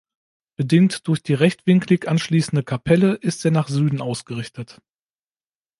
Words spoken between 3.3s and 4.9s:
er nach Süden ausgerichtet.